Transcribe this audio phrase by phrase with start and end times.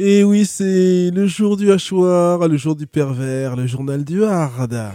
[0.00, 4.92] Et oui, c'est le jour du hachoir, le jour du pervers, le journal du hard.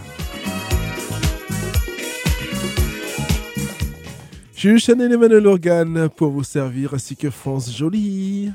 [4.54, 8.50] Je suis Chanel Emmanuel Organ pour vous servir, ainsi que France Jolie.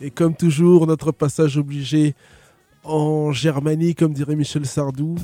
[0.00, 2.14] Et comme toujours, notre passage obligé
[2.82, 5.16] en Germanie, comme dirait Michel Sardou.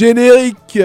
[0.00, 0.78] Générique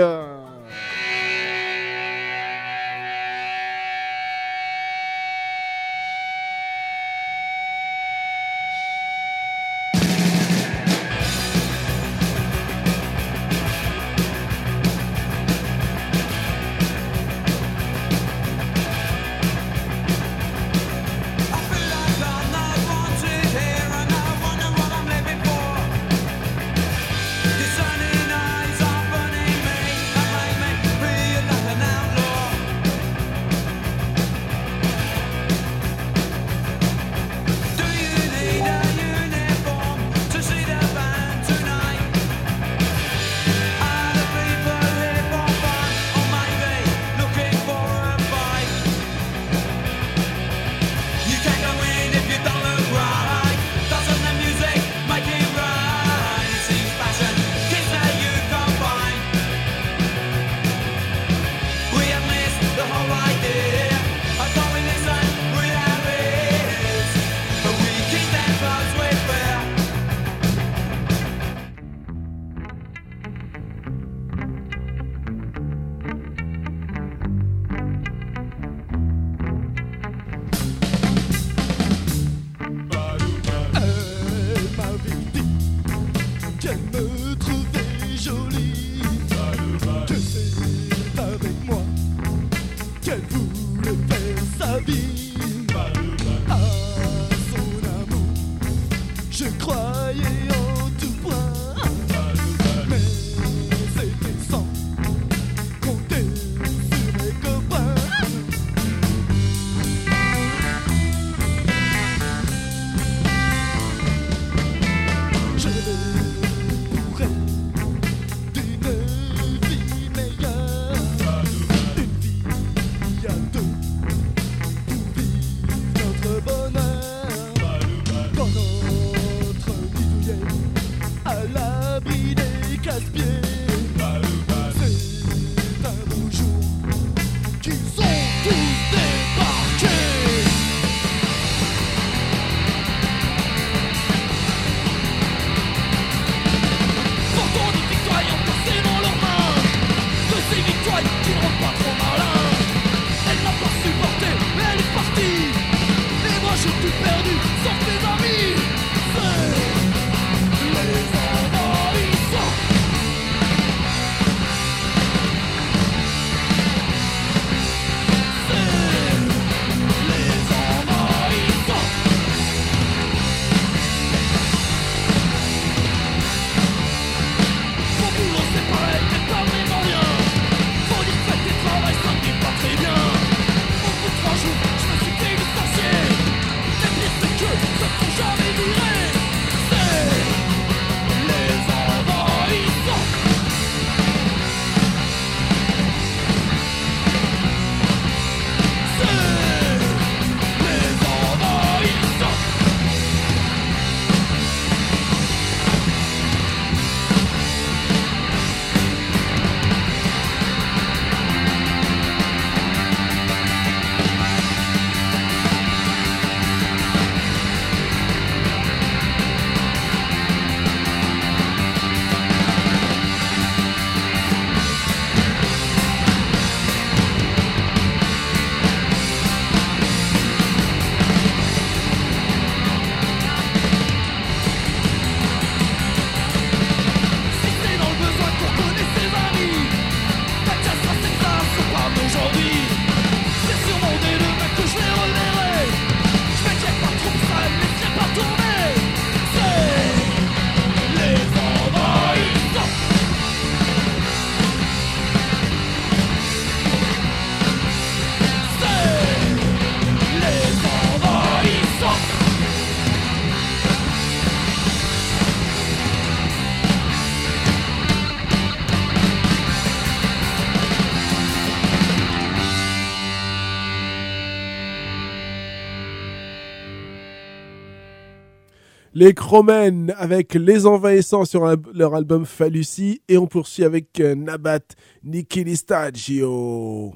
[278.97, 284.61] Les Chromènes avec Les Envahissants sur leur album Falusi et on poursuit avec euh, Nabat
[285.03, 286.93] Nikilistagio.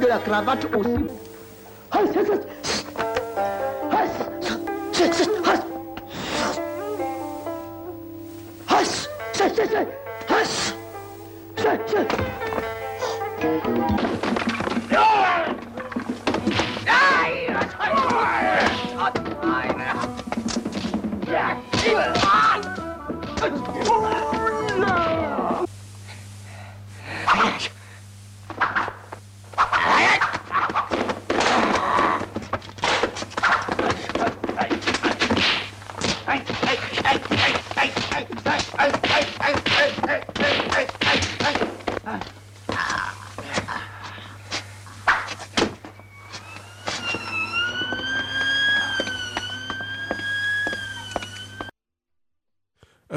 [0.00, 1.23] De la cravate aussi.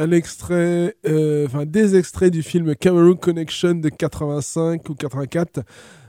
[0.07, 5.61] Un extrait, euh, enfin des extraits du film Cameroon Connection de 85 ou 84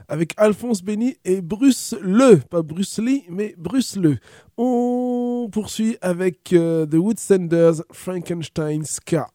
[0.07, 4.17] avec Alphonse Benny et Bruce Le, pas Bruce Lee, mais Bruce Le.
[4.57, 9.27] On poursuit avec euh, The Woodsenders Frankenstein Ska.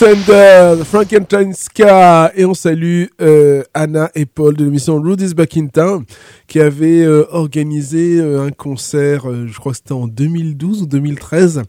[0.00, 5.66] Woodsender, Frankenstein Ska, et on salue euh, Anna et Paul de l'émission Rudy's Back in
[5.66, 6.04] Town,
[6.46, 11.64] qui avait euh, organisé euh, un concert, je crois que c'était en 2012 ou 2013,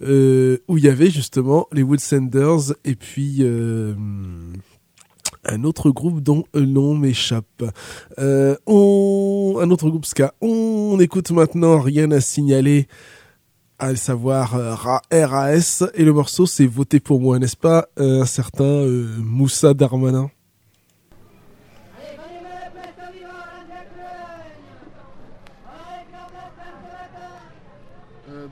[0.00, 3.44] où il y avait justement les Woodsenders et puis
[5.46, 7.64] un autre groupe dont le nom m'échappe.
[8.16, 10.32] on, un autre groupe ska.
[10.40, 12.88] On écoute maintenant Rien à signaler
[13.78, 18.26] à savoir euh, RAS, et le morceau c'est Voter pour moi, n'est-ce pas euh, Un
[18.26, 20.30] certain euh, Moussa Darmanin.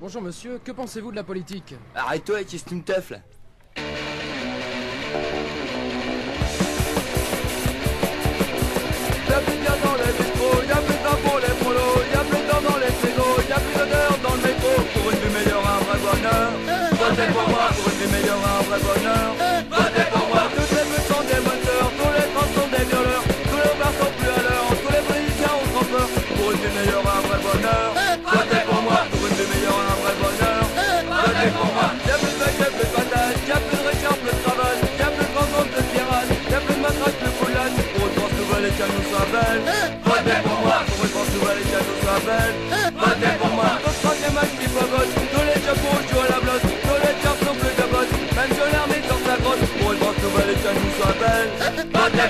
[0.00, 1.76] Bonjour monsieur, que pensez-vous de la politique?
[1.95, 3.19] Arrête-toi avec ce teuf là?
[17.23, 18.33] Votez pour moi pour une meilleure.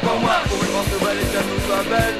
[0.00, 2.11] Pour moi Pour une France nouvelle et qu'elle nous soit belle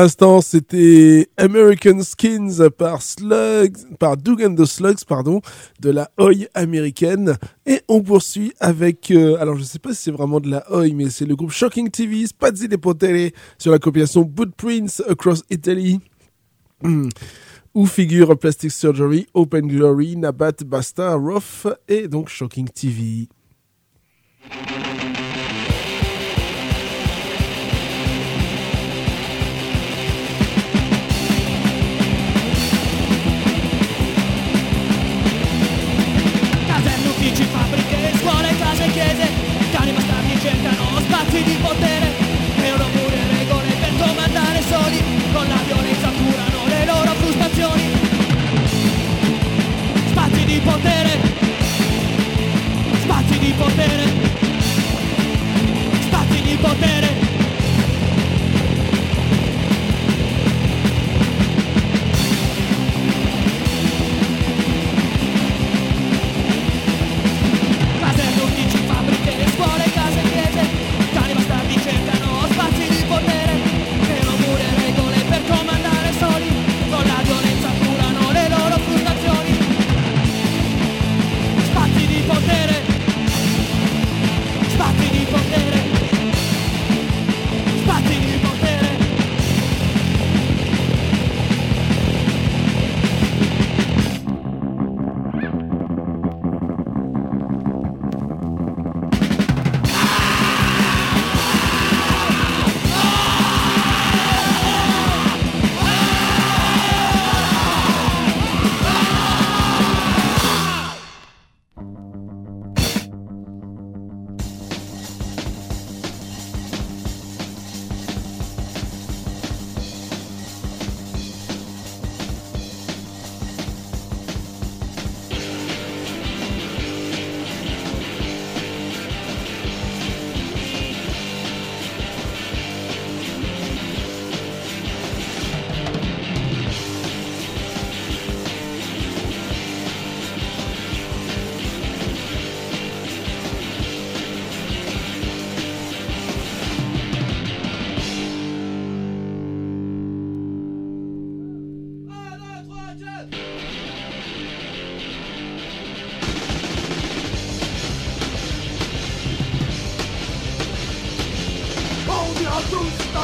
[0.00, 5.40] l'instant, c'était American Skins par Slugs, par Doug and the Slugs, pardon,
[5.80, 7.36] de la Oi américaine.
[7.66, 10.92] Et on poursuit avec, euh, alors je sais pas si c'est vraiment de la Oi,
[10.94, 16.00] mais c'est le groupe Shocking TV, Spazzi de Potere, sur la compilation Prince Across Italy.
[17.74, 23.28] où figurent Plastic Surgery, Open Glory, Nabat, Basta, Rough et donc Shocking TV.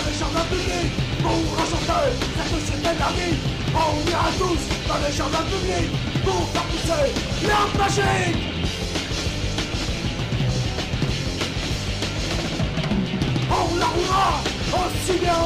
[0.01, 3.41] Dans les jardins publics pour enchanter cette société merdique.
[3.75, 5.91] On ira tous dans les jardins publics
[6.25, 8.37] pour faire pousser l'herbe magique.
[13.51, 14.41] On la roulera
[14.81, 15.43] aussi bien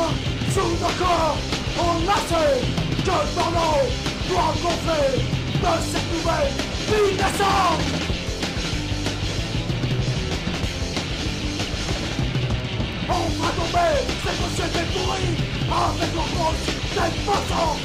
[0.53, 1.37] sous nos corps
[1.79, 2.61] enlacés
[3.05, 3.81] que dans nos
[4.29, 5.23] doigts gonflés
[5.63, 6.53] de cette nouvelle
[6.89, 8.04] vie naissante.
[13.07, 15.37] On fera tomber cette société pourrie
[15.71, 17.77] avec l'enfance cette façon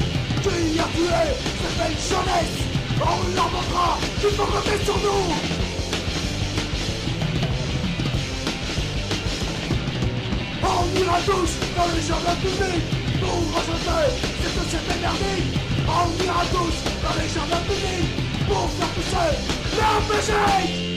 [0.42, 1.22] qui a tué
[1.60, 2.56] cette belle jeunesse.
[3.02, 5.34] On leur montrera qu'il faut compter sur nous.
[10.62, 12.86] On ira tous dans les jardins publics
[13.20, 14.04] pour rejeter
[14.42, 15.58] cette société merdique.
[15.86, 18.10] On ira tous dans les jardins publics
[18.48, 19.36] pour faire pousser
[19.76, 20.89] l'RPG.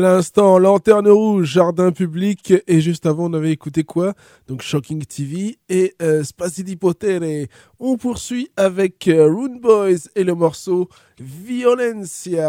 [0.00, 4.14] L'instant, Lanterne Rouge, Jardin Public, et juste avant, on avait écouté quoi?
[4.48, 6.22] Donc Shocking TV et euh,
[6.58, 7.48] di Potere.
[7.78, 12.48] On poursuit avec euh, Rune Boys et le morceau Violencia.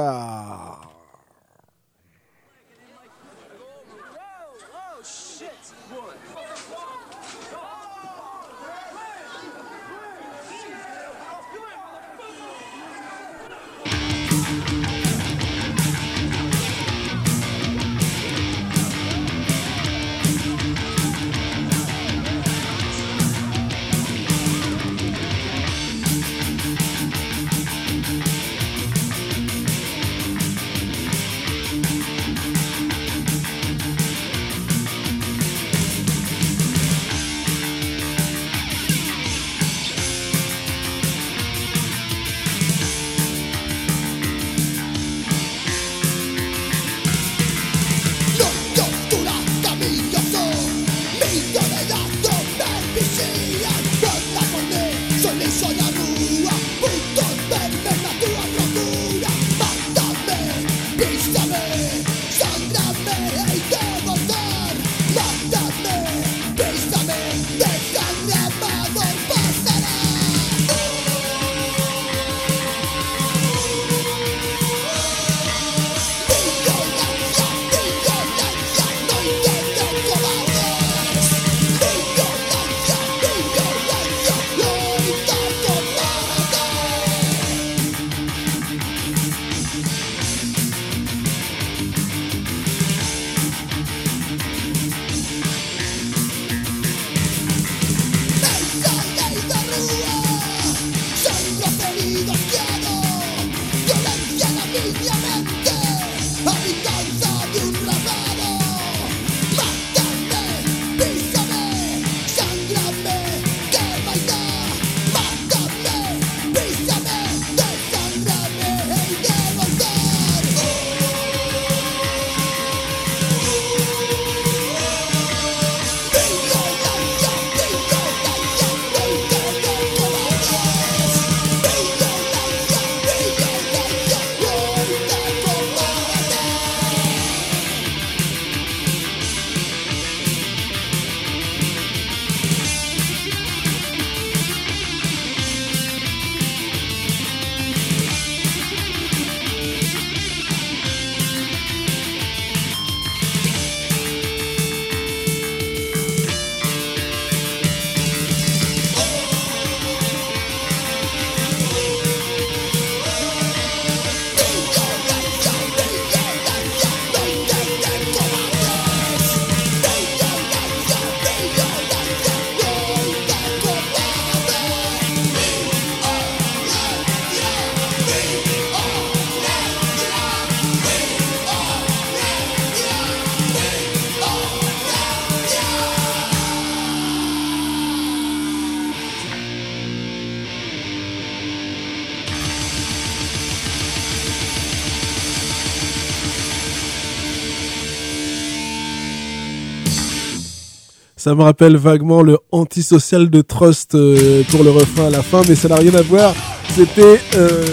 [201.22, 205.44] Ça me rappelle vaguement le antisocial de Trust euh, pour le refrain à la fin,
[205.48, 206.34] mais ça n'a rien à voir.
[206.70, 207.20] C'était...
[207.36, 207.64] Euh,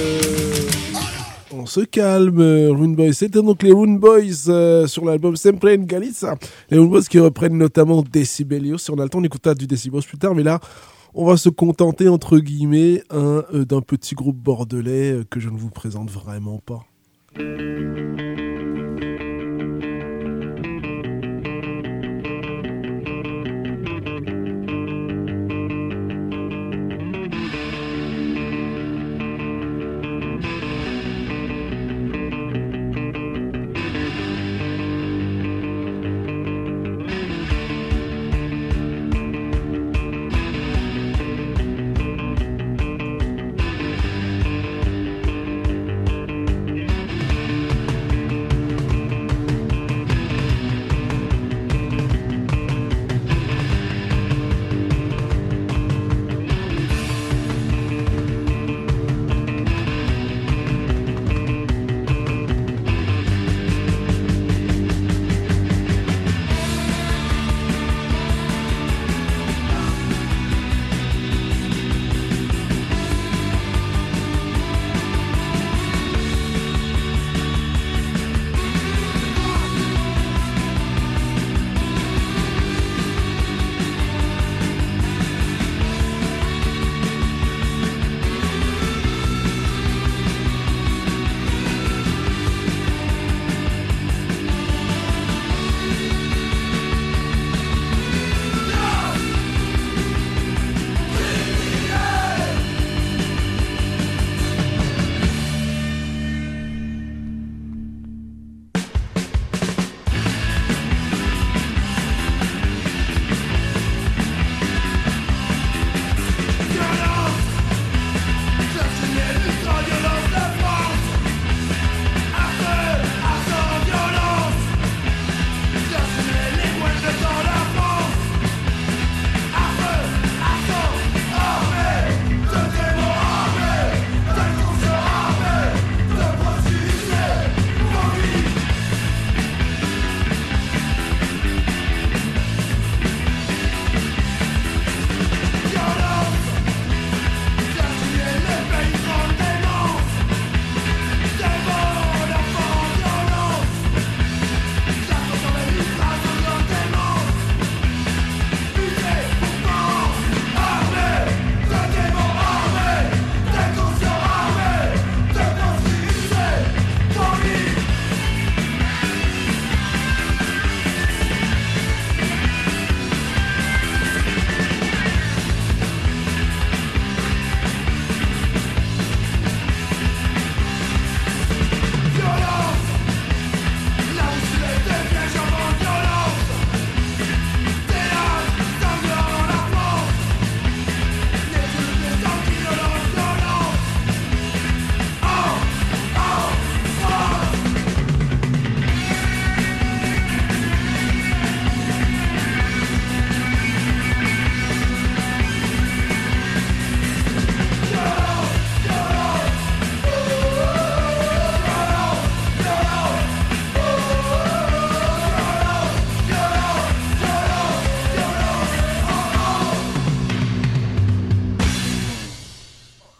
[1.57, 3.15] on se calme, Rune Boys.
[3.15, 6.37] C'était donc les Rune Boys euh, sur l'album Sempre in Galicia.
[6.69, 8.77] Les Rune Boys qui reprennent notamment Decibelios.
[8.77, 10.61] Si on a le temps, on écoutera du Decibelios plus tard, mais là,
[11.15, 15.71] on va se contenter, entre guillemets, hein, d'un petit groupe bordelais que je ne vous
[15.71, 16.85] présente vraiment pas.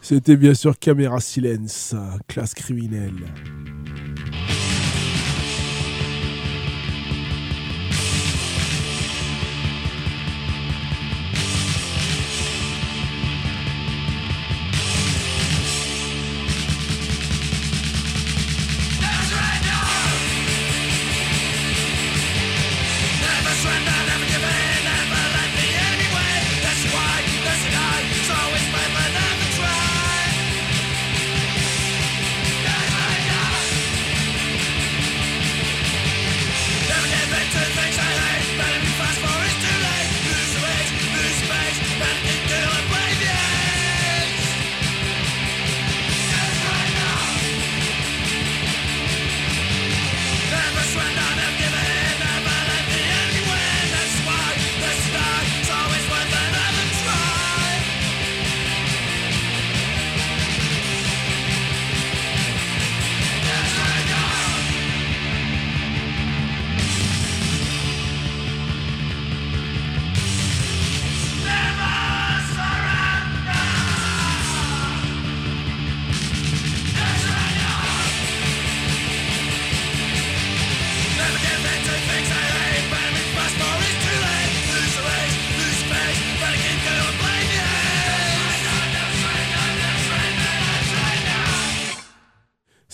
[0.09, 1.93] C'était bien sûr Caméra Silence,
[2.27, 3.13] classe criminelle.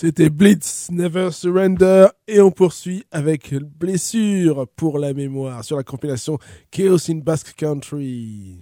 [0.06, 6.38] C'était Blitz, Never Surrender, et on poursuit avec Blessure pour la mémoire sur la compilation
[6.70, 8.60] Chaos in Basque Country.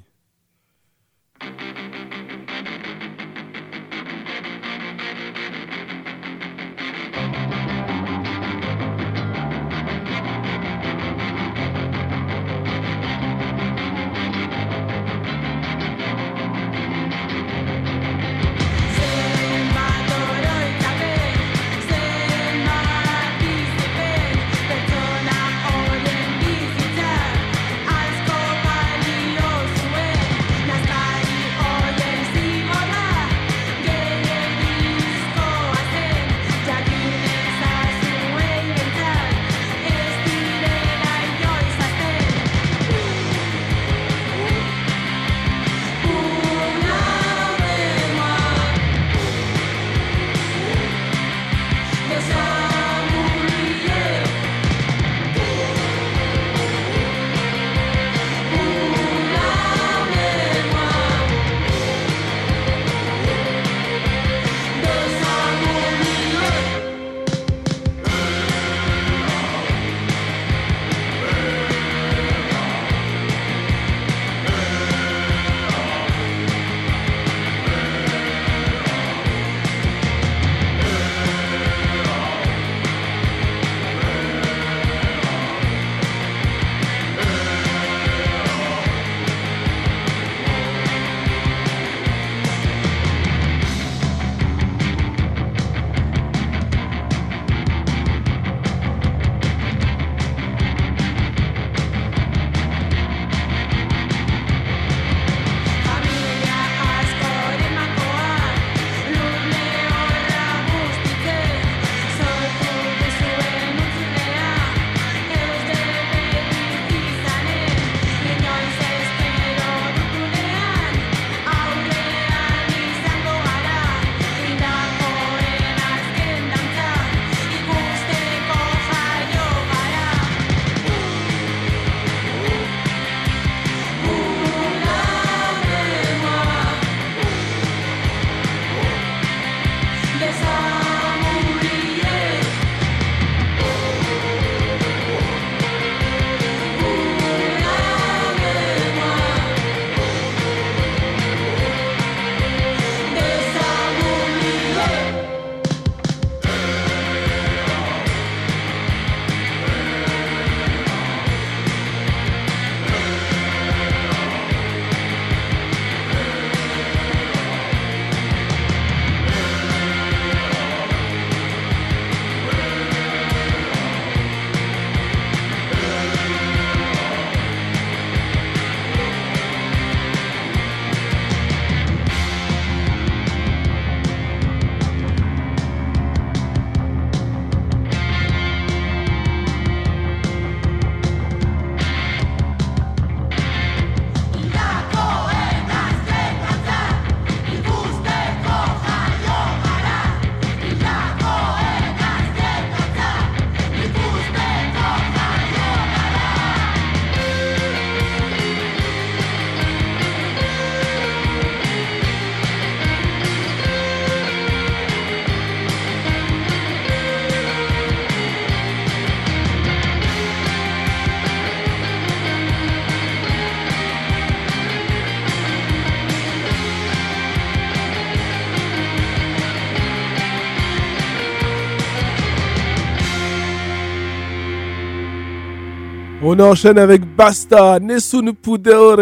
[236.35, 238.99] On enchaîne avec Basta, Nessun Pudore.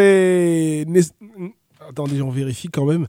[1.87, 3.07] Attendez, on vérifie quand même.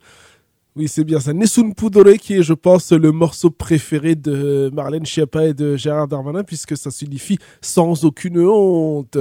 [0.77, 1.33] Oui, c'est bien ça.
[1.33, 6.07] Nessun Pudore, qui est, je pense, le morceau préféré de Marlène Schiappa et de Gérard
[6.07, 9.19] Darmanin, puisque ça signifie sans aucune honte.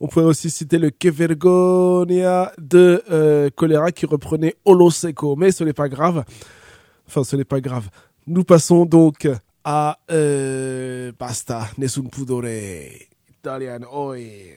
[0.00, 3.50] On pourrait aussi citer le Que Vergonia de euh,
[3.94, 6.24] qui reprenait Olo Seco, mais ce n'est pas grave.
[7.06, 7.88] Enfin, ce n'est pas grave.
[8.26, 9.28] Nous passons donc
[9.62, 12.50] à euh, Basta, Nessun Pudore.
[13.44, 14.56] Italian Oi.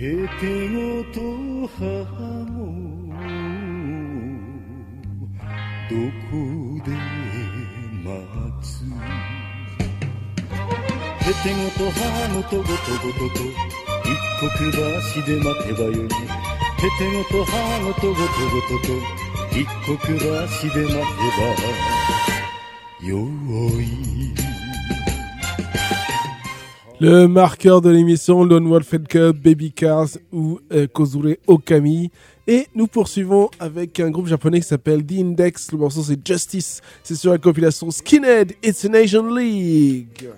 [0.00, 0.16] ペテ
[0.70, 1.20] ゴと
[1.76, 1.84] 母
[2.48, 3.12] も
[5.90, 5.92] ど
[6.30, 6.32] こ
[6.86, 6.88] で
[8.02, 8.08] 待
[8.62, 8.80] つ？
[11.20, 12.00] ペテゴと母
[12.44, 13.44] とごとごとと
[14.08, 16.16] 一刻橋で待てばよいペ
[16.98, 18.96] テゴと母のとごとごとと
[19.52, 23.12] 一刻橋で待てばよ
[23.78, 24.49] い
[27.02, 32.10] Le marqueur de l'émission, Lone Wolf Cup, Baby Cars ou euh, Kozure Okami.
[32.46, 35.72] Et nous poursuivons avec un groupe japonais qui s'appelle The Index.
[35.72, 36.82] Le morceau c'est Justice.
[37.02, 40.28] C'est sur la compilation Skinhead, It's a Nation League.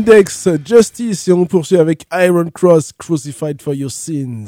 [0.00, 4.46] Index, Justice, et on poursuit avec Iron Cross, Crucified for Your Sins.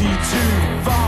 [0.00, 1.07] too far.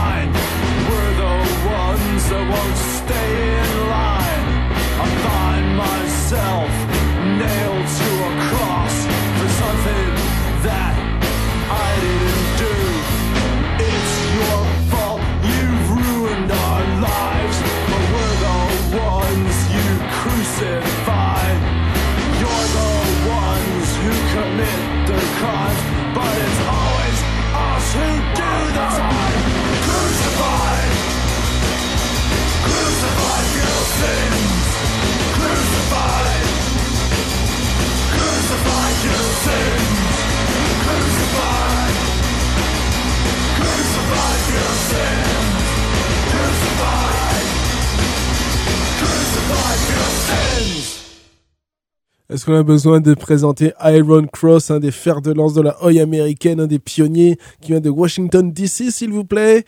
[52.31, 55.83] Est-ce qu'on a besoin de présenter Iron Cross, un des fers de lance de la
[55.83, 59.65] Oi américaine, un des pionniers qui vient de Washington DC, s'il vous plaît?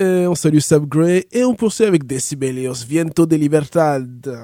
[0.00, 4.36] Et On salue Sub Gray et on poursuit avec Decibelios, Viento de Libertad.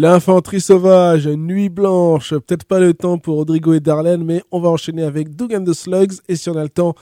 [0.00, 4.70] L'infanterie sauvage, Nuit blanche, peut-être pas le temps pour Rodrigo et Darlene, mais on va
[4.70, 6.94] enchaîner avec Doug and the Slugs et si on a le temps,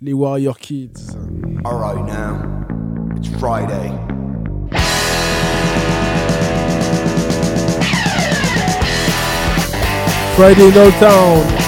[0.00, 1.14] les Warrior Kids.
[1.66, 2.38] Alright now,
[3.18, 3.92] it's Friday.
[10.34, 11.67] Friday Old Town.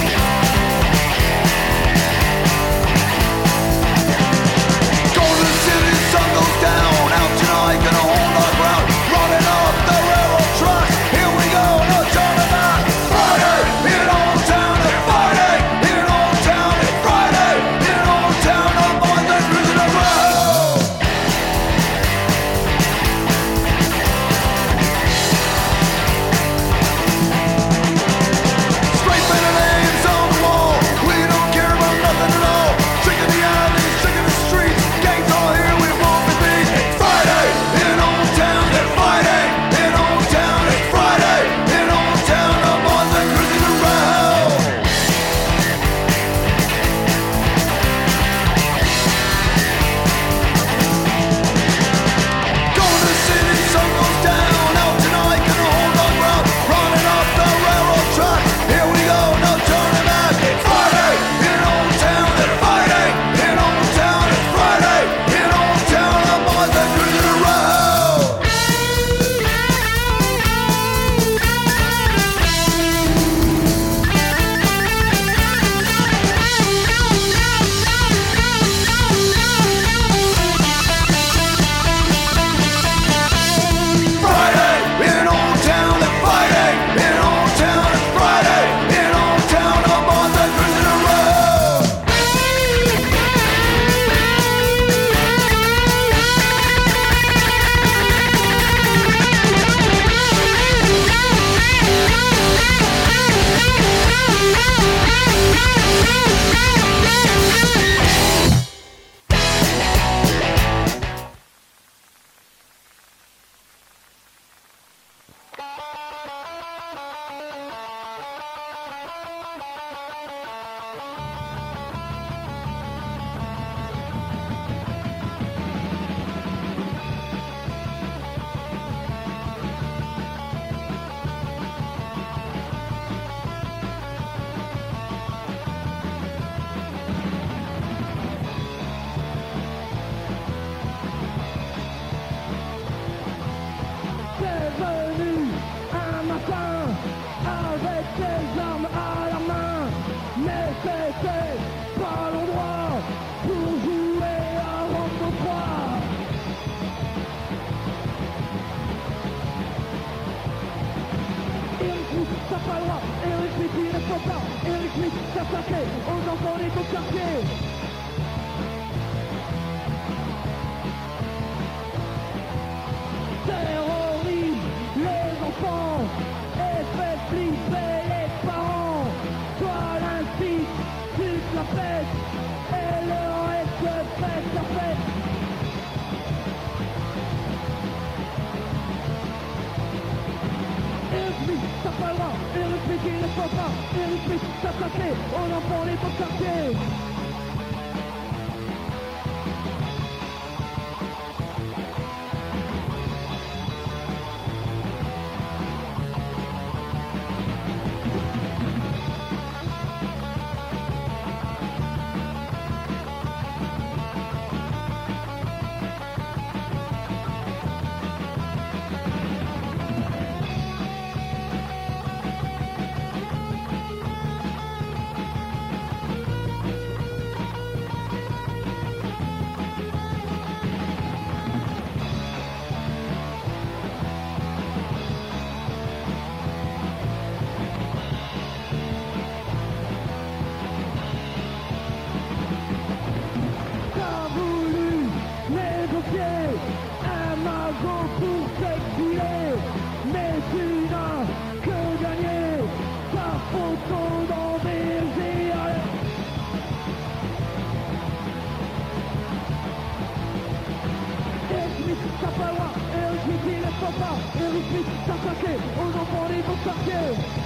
[267.15, 267.40] too.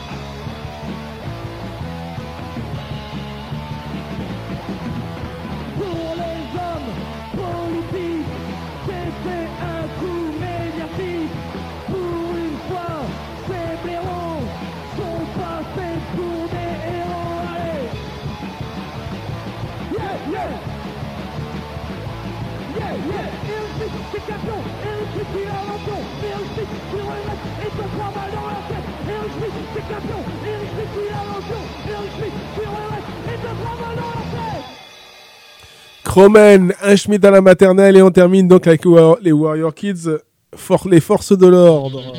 [36.14, 38.84] Roman, un schmidt à la maternelle et on termine donc avec
[39.20, 40.08] les Warrior Kids,
[40.54, 42.12] for les forces de l'ordre.